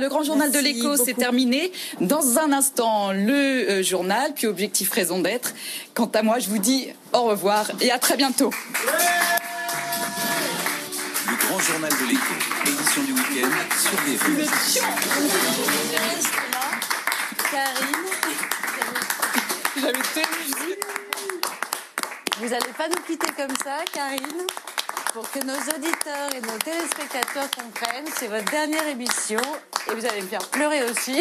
Le 0.00 0.08
grand 0.08 0.22
journal 0.22 0.50
Merci 0.50 0.64
de 0.64 0.80
l'écho, 0.80 0.96
c'est 0.96 1.12
terminé. 1.12 1.70
Dans 2.00 2.38
un 2.38 2.52
instant, 2.52 3.12
le 3.12 3.32
euh, 3.34 3.82
journal, 3.82 4.32
puis 4.34 4.46
objectif 4.46 4.90
raison 4.90 5.20
d'être. 5.20 5.52
Quant 5.92 6.10
à 6.14 6.22
moi, 6.22 6.38
je 6.38 6.48
vous 6.48 6.56
dis 6.56 6.88
au 7.12 7.24
revoir 7.24 7.70
et 7.82 7.90
à 7.90 7.98
très 7.98 8.16
bientôt. 8.16 8.50
Le 11.28 11.36
grand 11.46 11.58
journal 11.58 11.90
de 11.90 12.06
l'écho, 12.08 12.32
édition 12.66 13.02
du 13.02 13.12
week-end 13.12 13.50
sur 13.78 13.92
BFM. 14.00 14.38
Karine, 17.50 18.06
J'avais 19.76 19.92
tenu 19.92 20.50
vous 22.40 22.48
n'allez 22.48 22.72
pas 22.72 22.88
nous 22.88 23.02
quitter 23.06 23.26
comme 23.36 23.54
ça, 23.62 23.84
Karine? 23.92 24.46
Pour 25.12 25.28
que 25.28 25.40
nos 25.40 25.54
auditeurs 25.54 26.34
et 26.36 26.40
nos 26.40 26.58
téléspectateurs 26.58 27.50
comprennent, 27.50 28.06
c'est 28.16 28.28
votre 28.28 28.48
dernière 28.48 28.86
émission 28.86 29.40
et 29.90 29.94
vous 29.94 30.06
allez 30.06 30.22
me 30.22 30.26
faire 30.28 30.46
pleurer 30.50 30.84
aussi. 30.88 31.20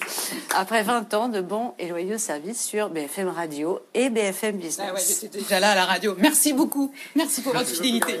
Après 0.54 0.82
20 0.82 1.12
ans 1.12 1.28
de 1.28 1.42
bons 1.42 1.74
et 1.78 1.88
loyaux 1.88 2.16
services 2.16 2.64
sur 2.64 2.88
BFM 2.88 3.28
Radio 3.28 3.80
et 3.92 4.08
BFM 4.08 4.56
Business. 4.56 4.88
Ah 4.90 4.94
ouais, 4.94 5.00
j'étais 5.06 5.38
déjà 5.38 5.60
là 5.60 5.72
à 5.72 5.74
la 5.74 5.84
radio. 5.84 6.14
Merci 6.18 6.54
beaucoup. 6.54 6.94
Merci 7.14 7.42
pour 7.42 7.52
votre 7.52 7.68
fidélité. 7.68 8.20